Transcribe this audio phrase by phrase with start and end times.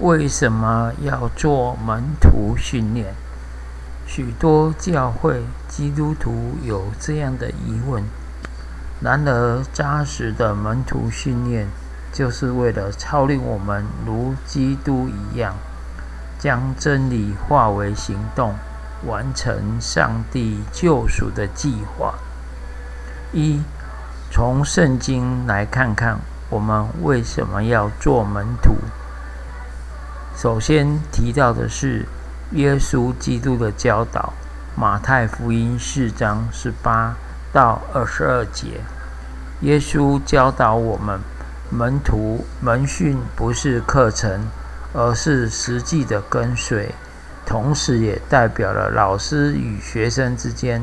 [0.00, 3.14] 为什么要做门徒训练？
[4.06, 8.02] 许多教会基督徒有这样的疑问。
[9.00, 11.68] 然而，扎实的门徒训练，
[12.12, 15.54] 就是为了操练我们如基督一样，
[16.40, 18.54] 将真理化为行动，
[19.06, 22.14] 完成上帝救赎的计划。
[23.32, 23.62] 一，
[24.30, 26.18] 从圣经来看看，
[26.50, 28.74] 我们为什么要做门徒？
[30.36, 32.04] 首先提到的是
[32.52, 34.32] 耶稣基督的教导，
[34.80, 37.14] 《马太福音》四章十八
[37.52, 38.80] 到二十二节。
[39.60, 41.20] 耶稣教导我们，
[41.70, 44.48] 门徒门训不是课程，
[44.92, 46.92] 而是实际的跟随，
[47.46, 50.82] 同时也代表了老师与学生之间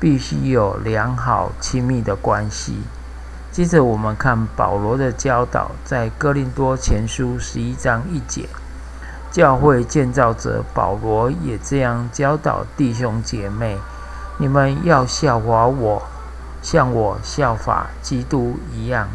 [0.00, 2.78] 必须有良好亲密的关系。
[3.52, 8.48] 接着，我们看保罗的教导，在哥林多前书十一章一节。
[9.30, 13.76] 教会建造者保罗也这样教导弟兄姐妹：
[14.38, 16.02] 你们要效法我，
[16.62, 19.08] 像我效法基督一样。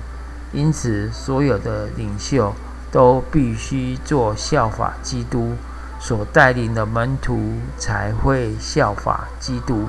[0.52, 2.54] 因此，所有的领袖
[2.92, 5.54] 都必须做效法基督
[6.00, 9.88] 所带领的门徒，才会效法基督。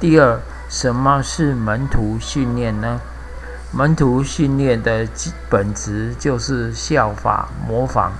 [0.00, 0.40] 第二，
[0.70, 2.98] 什么是门徒训练呢？
[3.72, 5.06] 门徒训练的
[5.50, 8.12] 本质就是效法、模仿。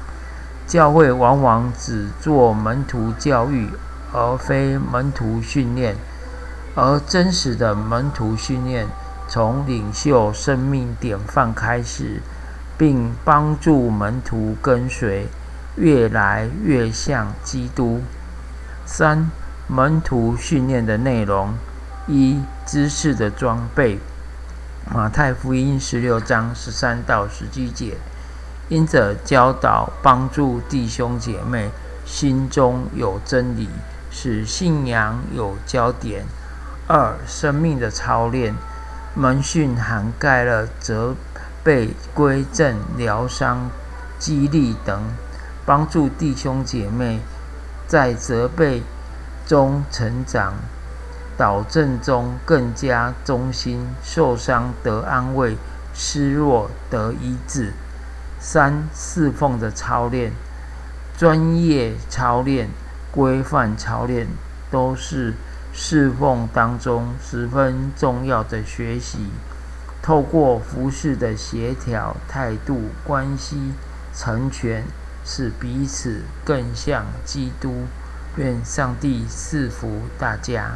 [0.66, 3.68] 教会往往只做门徒教育，
[4.12, 5.96] 而非门徒训练。
[6.74, 8.86] 而真实的门徒训练，
[9.28, 12.20] 从领袖生命典范开始，
[12.76, 15.28] 并帮助门徒跟随，
[15.76, 18.00] 越来越像基督。
[18.84, 19.30] 三、
[19.68, 21.54] 门徒训练的内容：
[22.08, 24.00] 一、知识的装备。
[24.92, 27.96] 马太福音十六章十三到十七节。
[28.68, 31.70] 因着教导帮助弟兄姐妹
[32.06, 33.68] 心中有真理，
[34.10, 36.24] 使信仰有焦点。
[36.86, 38.54] 二、生命的操练
[39.14, 41.14] 门训涵盖了责
[41.62, 43.70] 备、归正、疗伤、
[44.18, 45.02] 激励等，
[45.64, 47.20] 帮助弟兄姐妹
[47.86, 48.82] 在责备
[49.46, 50.54] 中成长，
[51.36, 55.56] 导正中更加忠心，受伤得安慰，
[55.94, 57.72] 失落得医治。
[58.46, 60.30] 三侍奉的操练、
[61.16, 62.68] 专业操练、
[63.10, 64.26] 规范操练，
[64.70, 65.32] 都是
[65.72, 69.30] 侍奉当中十分重要的学习。
[70.02, 73.72] 透过服饰的协调、态度、关系、
[74.14, 74.84] 成全，
[75.24, 77.86] 使彼此更像基督。
[78.36, 80.72] 愿上帝赐福大家。